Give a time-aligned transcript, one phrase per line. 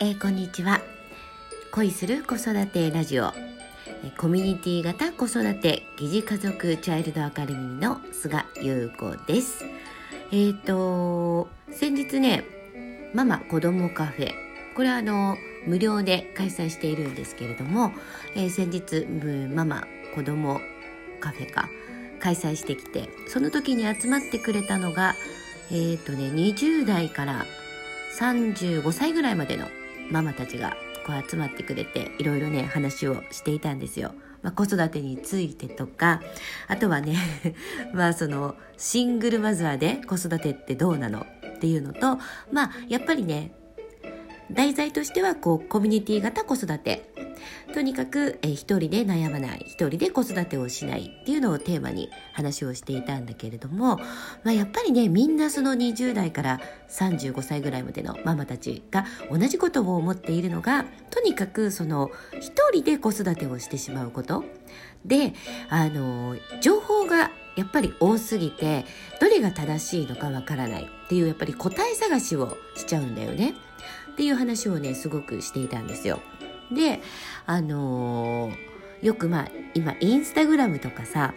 [0.00, 0.80] えー、こんにちは。
[1.72, 3.32] 恋する子育てラジオ。
[4.16, 9.64] コミュニティ型子育て疑似家族チャイルドアカデミーの菅優子です。
[10.30, 12.44] えっ、ー、と先日ね
[13.12, 14.34] ママ子供カフェ。
[14.76, 15.36] これはあの
[15.66, 17.90] 無料で開催しているんですけれども、
[18.36, 19.04] えー、先日
[19.52, 19.84] ママ
[20.14, 20.60] 子供
[21.18, 21.68] カフェか
[22.20, 25.16] 開催してきてその時に集まってくれたのが
[25.72, 27.46] えっ、ー、とね20代から
[28.20, 29.66] 35歳ぐらいまでの
[30.10, 30.76] ママたちが
[31.06, 34.14] こう集まってくれていろいろね話をしていたんですよ。
[34.42, 36.20] まあ、子育てについてとか
[36.68, 37.16] あとはね
[37.92, 41.26] まあそのシングルマザーで子育てってどうなの
[41.56, 42.18] っていうのと
[42.52, 43.52] まあやっぱりね
[44.50, 47.12] 題材としてはこうコミュニティ型子育て。
[47.72, 53.98] とにかく、えー、一人で悩まない一人で子育てをしないっていうのをテーマに話をしていたんだけれども、
[54.42, 64.44] まあ、やっぱりねみんなその20代から35歳ぐらいまでのママたちが同じことを思っているのがとにかくその一人で子育てをしてしまうこと。
[65.04, 65.32] で
[65.68, 68.84] あの情報がやっぱり多すぎて
[69.20, 73.54] どれが正しいのかわからないっていうやっぱり答え探しをしちゃうんだよね。
[74.18, 76.18] っていう話をねすごくしていたんですよ。
[76.72, 77.00] で
[77.46, 81.34] あのー、よくまあ今インスタグラムとかさ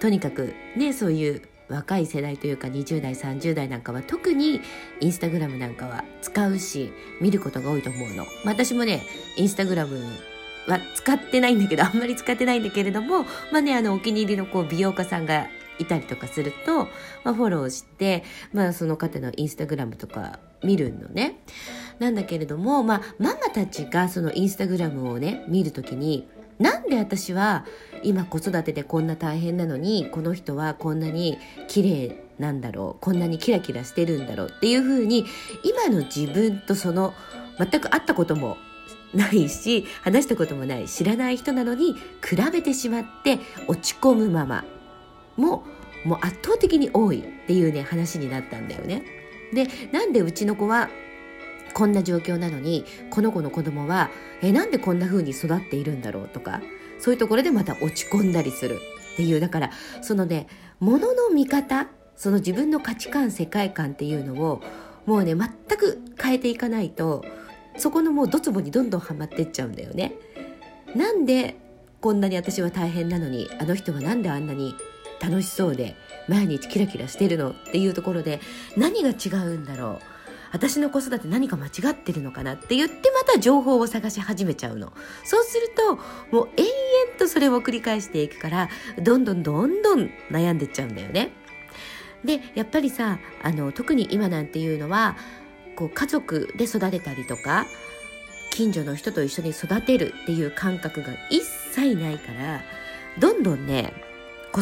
[0.00, 4.60] とにかくねそういう若い世代というか20代30代なんかは特に
[4.98, 8.26] インスタグラムなんかは使うし見ることが多いと思うの。
[8.44, 9.04] 私もね
[9.36, 10.00] インスタグラム
[10.66, 15.46] は使ってないんだけど あんまり使ってないんだけれどもまあねあのお気に入りのこう美容家さんが
[15.78, 16.86] いたりとかすると、
[17.22, 21.40] まあ、フォローして、まあ、その方のインスタグラムとか見るのね。
[21.98, 26.28] なんだけれども、まあ、ママたちがそのインスタグラムをね、見るときに、
[26.58, 27.64] なんで私は
[28.02, 35.26] 今子育てでこんな大変なのに、この人はこんなに綺麗なんだろう、こんなにキラキラしてるんだろうっていうふうに、
[35.62, 37.14] 今の自分とその、
[37.58, 38.56] 全く会ったことも
[39.14, 44.64] ないし、話したこともない、知らない人なのに、比べてしまって落ち込むママ
[45.36, 45.64] も、
[46.04, 49.17] もう圧倒的に多いっていうね、話になったんだよね。
[49.52, 50.88] で、なんでうちの子は
[51.74, 54.10] こんな状況なのにこの子の子供は
[54.42, 56.60] えなんでこんな風に育っているんだろうとか
[56.98, 58.80] そういうところでまた落ち込んだりする
[59.14, 59.70] っていうだから
[60.02, 60.48] そのね
[60.80, 64.60] ものの見方その自分の価値観世界観っていうのを
[65.06, 65.48] もうね全
[65.78, 67.24] く変えていかないと
[67.76, 70.14] そこのもうドツボにどんどんはまってっちゃうんだよね。
[70.96, 71.56] なんで
[72.00, 74.74] こんなに私は大変なのにあの人はなんであんなに
[75.20, 75.96] 楽しそうで
[76.28, 78.40] 毎日キラキラしてるのっていうところで
[78.76, 80.18] 何が違うんだろう
[80.52, 84.92] 私の子育て何か間違ってるのかなって言ってまた情報を探し始めちゃうの。
[85.24, 85.96] そうすると、
[86.34, 88.68] もう延々とそれを繰り返していくから、
[89.02, 91.32] どんどんどんどん悩んでっちゃうんだよね。
[92.24, 95.16] で、やっぱりさ、あの、特に今なんていうのは、
[95.76, 97.66] こう家族で育てたりとか、
[98.50, 102.62] 近所の人と一緒に育てるっていう感覚が一切ないから、
[103.18, 103.92] どんどんね、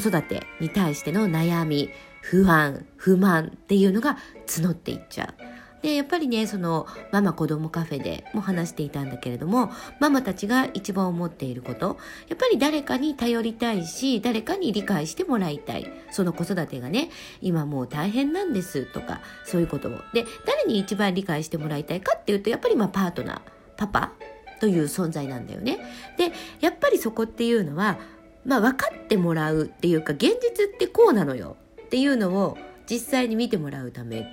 [0.00, 1.88] 子育てに対しての悩み、
[2.20, 5.82] 不安、不満っていうのが募っていっちゃう。
[5.82, 9.70] でやっぱりねそのママ子供カフェでも話していたんだけれども
[10.00, 11.98] ママたちが一番思っていること
[12.28, 15.90] やっぱり誰かに頼りたいし誰かに理解してもらいたい。
[16.10, 17.08] その子育てがね
[17.40, 19.92] 今もう大変なんですとかそういうことを。
[20.12, 23.40] で誰に一番理解してもらいたいかっていうとやっぱりまあパートナー
[23.76, 24.12] パパ
[24.58, 25.78] という存在なんだよね。
[26.16, 27.98] でやっぱりそこっていうのは
[28.46, 32.56] まあ分かってもらうっていうか現実ってこうなのよっていうのを
[32.88, 34.32] 実際に見てもらうため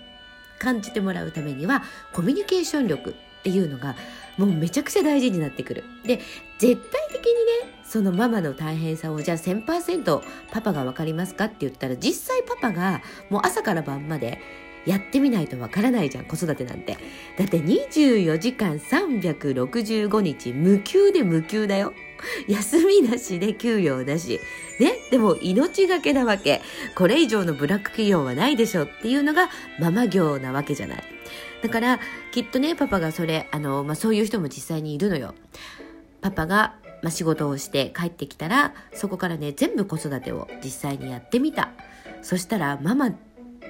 [0.60, 3.14] 感じてもらうためにはコミュニケーション力っ
[3.44, 3.96] ていうのが
[4.38, 5.84] もうめちゃくちゃ大事になってくる。
[6.06, 6.20] で
[6.58, 7.34] 絶対的に
[7.68, 14.40] ねそのママの大変さをじゃあ1000%パパが分かりますかって言ったら実際パパがもう朝から晩まで
[14.86, 16.98] やってみないとわからないじゃん子育てなんて
[17.38, 21.94] だって24時間365日無給で無給だよ
[22.48, 24.40] 休みなしで給与だし。
[24.80, 24.94] ね。
[25.12, 26.62] でも命がけなわけ。
[26.96, 31.04] これ以上のブラック企業はないでしょっていうのがママ業なわけじゃない。
[31.62, 32.00] だから、
[32.34, 35.34] きっとね、パパがそれ、あの、まあ、そういう人も実際にいるのよ。
[36.22, 41.70] パパが、まあ、仕事をして帰ってきたら、そこからね、全部子育てを実際にやってみた。
[42.22, 43.14] そしたら、ママっ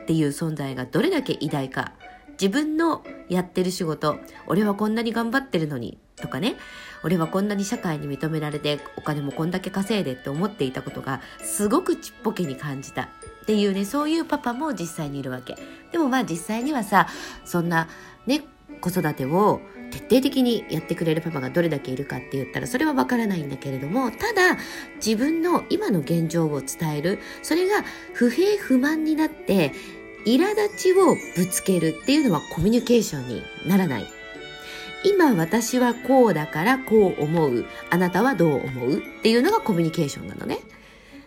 [0.08, 1.94] ていう存在がどれだけ偉大か。
[2.42, 4.18] 自分のやってる仕事、
[4.48, 6.56] 俺はこんなに頑張ってるのに、とかね、
[7.04, 13.04] 俺はこんなに社会に認められてお金もこんだけ稼いでって思っていたことがすごくちっぽけに感じた。
[13.04, 15.58] っていうねそういうパパも実際にいるわけ。
[15.92, 17.08] でもまあ実際にはさ
[17.44, 17.90] そんな
[18.26, 18.44] ね
[18.80, 19.60] 子育てを
[19.92, 24.58] 徹底的にやってくれるパパがどれだけいるかって言ったらそれはわからないんだけれどもただ
[24.96, 27.20] 自分の今の現状を伝える。
[27.42, 27.84] それが
[28.14, 29.74] 不平不満になって
[30.26, 34.06] 苛立ちをぶつけるっていうのはコミュニケーションにならない。
[35.06, 37.66] 今私はこうだからこう思う。
[37.90, 40.60] あなたはどう思うっていうのがコミュニケーションなのね。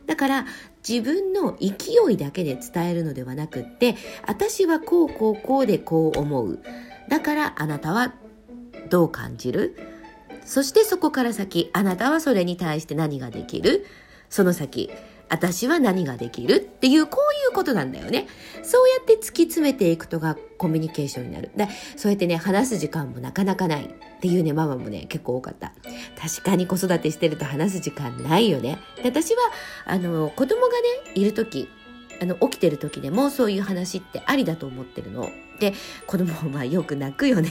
[0.06, 0.46] だから
[0.88, 3.96] 自分の勢いだけで伝えるのではなくって、
[4.26, 6.60] 私はこうこうこうでこう思う。
[7.08, 8.12] だからあなたは
[8.88, 9.76] どう感じる？
[10.44, 13.84] そしてそこから先、あなたはそれに対して何ができる？
[14.30, 14.90] その先、
[15.28, 18.26] 私は何ができるっていう、こういうことなんだよね。
[18.62, 21.50] そうやって突き詰めていくとがコミュニケーションになる。
[21.56, 25.72] で、そうやってね、話す時間もなかなかないっていうね、ママもね、結構多かった。
[26.20, 28.78] 確かに子育てしてると話す時間ないよね。
[29.02, 29.38] で私は、
[29.86, 31.68] あの、子供がね、いる時
[32.20, 35.30] あの、起きてる時でもそういう話ってありだと思ってるの。
[35.60, 35.74] で、
[36.06, 37.50] 子供はよく泣くよね。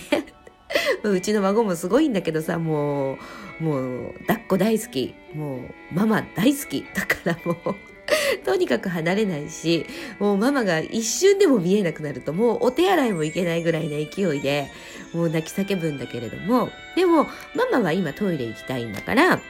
[1.04, 3.18] うちの孫もすごいんだけどさ、も
[3.60, 5.13] う、もう、抱っこ大好き。
[5.33, 5.60] もう、
[5.94, 6.86] ママ大好き。
[6.94, 7.75] だからもう、
[8.45, 9.86] とにかく離れないし、
[10.19, 14.69] もうママが一瞬でも見えなくなると、もうお手洗いも行けないぐらいの勢いで、
[15.13, 19.42] もう泣き叫ぶんだけれども、でも、ママは今トイレ行きたいんだから、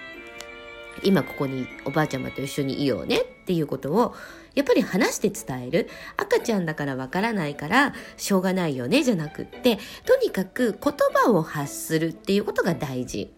[1.04, 4.16] 今ここにおばあちゃまと一緒にいようねっていうことを
[4.56, 5.90] やっぱり話して伝える。
[6.18, 13.32] 赤ちゃんだからわからないからしょうがないよねじゃなくってとにかく言葉を発するっていうことが大事。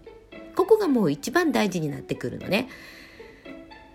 [0.56, 2.70] ここがもう一番大事になってくるのね。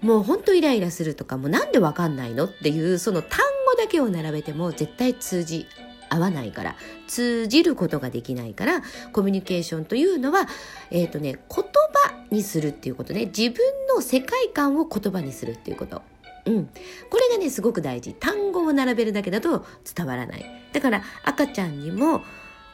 [0.01, 2.47] もうほんとイライラするとかもうなんでわかんないの？
[2.47, 5.67] っていうその単語だけを並べても絶対通じ
[6.09, 6.77] 合わないから。
[7.09, 8.83] 通じることができないから
[9.13, 10.49] コミュニケーションというのは
[10.91, 13.27] えっ、ー、とね言葉にするっていうことね。
[13.27, 13.59] 自分
[13.95, 16.03] の世界観を言葉にするっていうこと。
[16.44, 16.67] うん、
[17.09, 18.15] これがねすごく大事。
[18.15, 20.44] 単語を並べるだけだと伝わらない。
[20.73, 22.23] だから赤ちゃんにも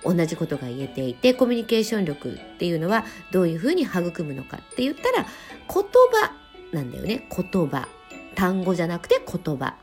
[0.04, 5.26] 同じことが言えていてコミュニケーション力っていうのはどういうふうに育むのかって言ったら
[5.66, 6.32] 言葉
[6.72, 7.28] なんだよね。
[7.30, 7.88] 言葉。
[8.34, 9.74] 単語じゃなくて言葉。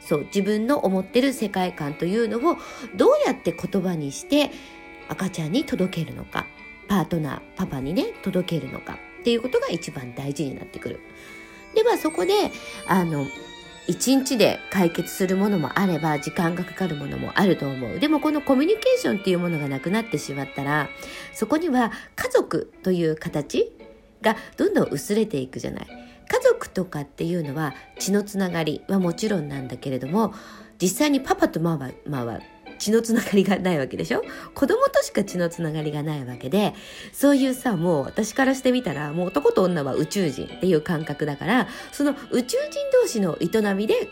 [0.00, 2.56] そう自分の思ってる世界観というのを
[2.96, 4.50] どうやって言葉にして
[5.08, 6.46] 赤ちゃんに届けるのか
[6.88, 11.00] パートナーパパにね届けるのかっていうことが一番大事になってくる。
[11.74, 12.32] ではそこで
[12.86, 13.26] あの
[13.86, 17.98] 一日で解決するものもあれば時間がかかるものもあると思う。
[17.98, 20.88] でもこのコミュニケーションっていうものがなくなってしまったら
[21.32, 23.72] そこには家族という形
[24.20, 25.86] がどんどん薄れていくじゃない。
[26.30, 30.34] 家族とかっていうのは血のつながりはもちろんなんだけれども
[30.80, 32.40] 実際にパパとママは
[32.78, 34.22] 血のつながりがないわけでしょ？
[34.54, 36.74] 子供としか血のつながりがないわけで
[37.12, 44.08] そういうさもう私からしてみたらもう男と女は宇宙人っていう感覚だからその宇宙人同士の営みで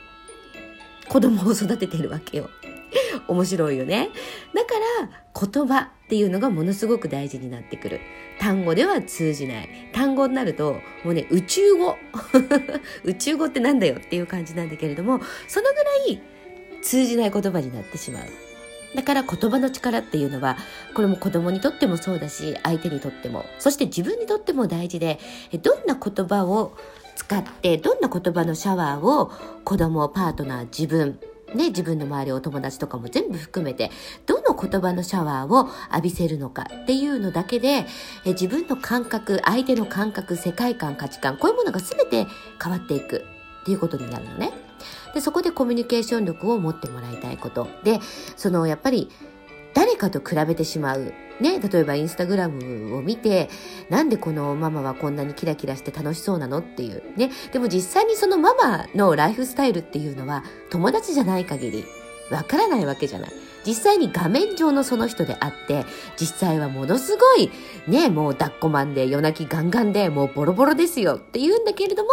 [1.09, 2.51] 子供を育ててるわけよ。
[3.29, 4.11] 面白いよね。
[4.55, 8.01] だから言葉っていうのがものすごく大事になってくる。
[8.39, 9.69] 単語では通じない。
[9.93, 10.75] 単語になると
[11.05, 11.97] もうね宇宙語。
[13.05, 16.23] 宇宙語ってなんだよっていう感じなんだけれどもそのぐらい
[16.83, 18.46] 通じない言葉になってしまう。
[18.94, 20.56] だから言葉の力っていうのは
[20.94, 25.19] これも子供にとってもそうだし相手にとってもそして自分にとっても大事で
[25.62, 26.77] どんな言葉を
[27.15, 29.31] 使ってどんな言葉のシャワーを
[29.65, 31.19] 子供パートナー自分
[31.55, 33.91] ね、自分の周りお友達とかも全部含めて
[34.27, 37.87] どの言葉のシャワーを浴びせるのかっていうのだけで
[38.25, 42.27] え自分の感覚相手の感覚世界観価値観こういうものが全て
[42.62, 43.25] 変わっていく
[43.62, 44.66] っていうことになるのね。
[45.15, 48.00] でそこでコミュニケーション力を持ってもらいたいことで
[48.37, 49.11] そのやっぱり
[49.77, 51.12] 誰かと比べてしまう。
[51.38, 53.50] ね、例えばインスタグラムを見て、
[53.90, 57.02] なんでこのママはこんなにキラキラして楽しそうなのっていう。
[57.19, 57.31] ね。
[57.52, 61.85] でも実際にそのママのライフスタイルっていうのは友達じゃない限り
[62.30, 63.33] わからないわけじゃない。
[63.66, 65.85] 実際に画面上のその人であって、
[66.18, 67.50] 実際はものすごい、
[67.88, 72.11] ね、もう抱っこマンで夜泣きガンガンでもうボロボロですよって言うんだけれども、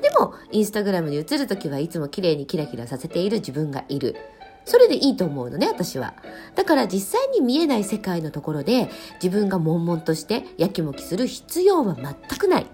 [0.00, 4.16] でも、インスタグラムに映るときはいつも綺麗にキラキラさせている自分がいる。
[4.64, 6.14] それでいいと思うのね、私は。
[6.54, 8.88] だから実際に見えない世界のところで
[9.22, 12.66] 自分が悶々としてやきもきする必要は全くない。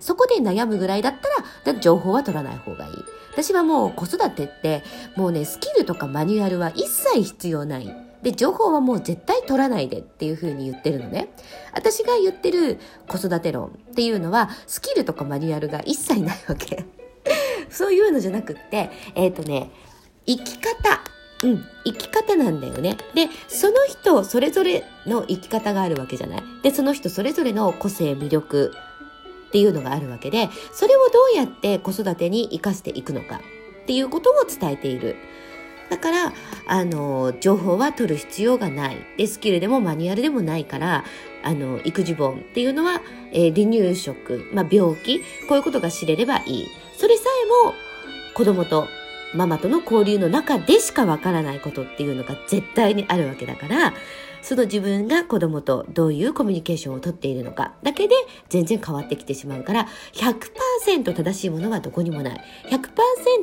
[0.00, 1.14] そこで悩むぐらいだっ
[1.64, 2.92] たら、情報は取らない方がいい。
[3.32, 4.82] 私はもう子育てって、
[5.16, 8.10] もうね、スキルとかマニュアルは一切必要ない。
[8.22, 11.28] で、情報はもう絶対取らないでっていう風に言ってるのね。
[11.72, 16.84] 私が言ってる子育て論っていうのは、スキルとかマニュアルが一切ないわけ。
[17.70, 19.70] そういうのじゃなくって、えっ、ー、とね、
[20.26, 21.00] 生き方。
[21.42, 22.98] うん、生き方なんだよね。
[23.14, 26.42] で、その人それぞれの生き方があるわけじゃない。
[26.62, 28.74] で、その人それぞれの個性、魅力、
[29.50, 33.40] っていうのがあるわけで、それをどうやって子育てに活かしていくのか
[33.82, 35.16] っていうことを伝えている。
[35.90, 36.32] だから、
[36.68, 38.98] あの、情報は取る必要がない。
[39.16, 41.04] で、スキルでもマニュアルでもないから、
[41.42, 43.02] あの、育児本っていうのは、
[43.32, 46.68] えー、離乳食、まあ、病気、こういうことが知れればいい。
[46.96, 47.74] それさえも
[48.34, 48.86] 子供と
[49.34, 53.94] ママとの交流の中でしかわからないことっていうのが絶対にあるわけだから、
[54.42, 58.14] その自分が子供とどういうコミュニケーションをとっているのかだけで
[58.48, 62.44] 全然変わってきてしまうから100%正しいものはどこにもない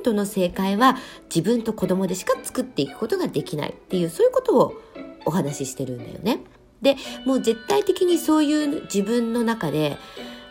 [0.03, 0.97] 100%の正解は
[1.33, 4.73] 自分と子供でしか作っていくことができないっていうそういうことを
[5.25, 6.41] お話ししてるんだよね。
[6.81, 9.97] でもう絶対的にそういう自分の中で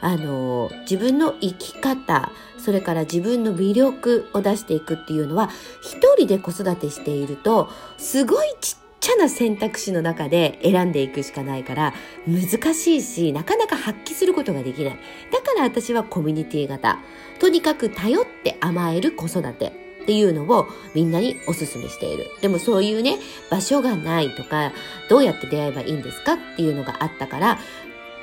[0.00, 5.50] あの自分の生き方それから自分の魅力を出していくっていうのは
[5.82, 11.94] 一人で子育てしているとすごいちっちゃな選択肢の中で選んでいくしかないから
[12.26, 14.98] 難しいしなかなか発揮することができない。
[15.30, 16.98] だから私はコミュニティ型。
[17.38, 19.68] とにかく頼って甘える子育て。
[20.02, 22.26] っていうのをみんなにお勧めしている。
[22.40, 23.18] でもそういうね、
[23.50, 24.72] 場所がないとか、
[25.08, 26.34] どうやって出会えばいいんですか？
[26.34, 27.58] っていうのがあったから、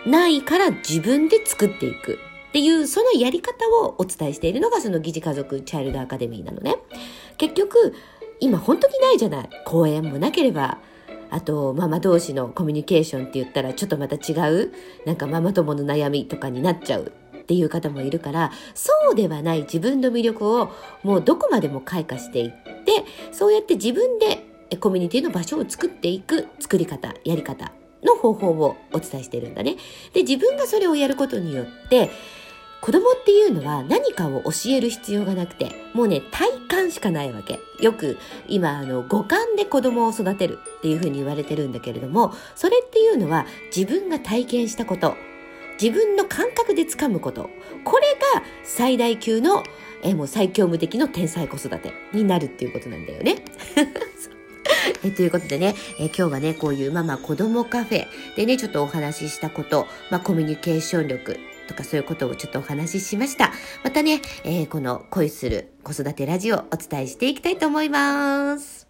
[0.06, 2.20] ないから自分で作っていく。
[2.50, 6.78] っていうそのやり方をお伝えしているのがその疑似家族チャイルドアカデミーなのね。
[7.38, 7.94] 結局、
[8.40, 9.50] 今本当にないじゃない。
[9.66, 10.80] 公園もなければ、
[11.30, 14.72] あとママ同士のコミュニケーションって言ったらちょっとまた違う、
[15.06, 17.12] なんかママ友の悩みとかになっちゃう。
[17.44, 18.52] っていう方もいるから。
[18.74, 19.64] そうではない。
[19.64, 20.72] 自分の魅力を
[21.04, 23.04] もうどこまでも開花していって。
[23.34, 24.46] そうやって自分で
[24.80, 26.48] コミュニティの場所を作っていく。
[26.60, 29.76] 作り方やり方の方法をお伝えしてるんだね。
[30.14, 32.12] で自分がそれをやることによって
[32.84, 37.62] 子供っていうのは何かを教える必要がなくて、もうね、体感しかないわけ。
[37.80, 38.18] よく
[38.50, 45.16] 今、あの、五感で子供を育てるっていうふうに言われてるんだけれども、それっていうのは自分が体験したこと、
[45.82, 47.50] 自分の感覚で掴むこと。
[47.86, 49.64] これが最大級の、
[50.04, 53.46] えもう最強無敵の天才子育てになるっていうことなんだよね。
[55.06, 63.52] えということでね、え今日はね、こういうママ子供カフェでね、ちょっとお話ししたこと、まあ、コミュニケーション力とかそういうことをちょっとお話ししました。
[63.84, 68.83] またね、えー、この恋する子育てラジオをお伝えしていきたいと思います。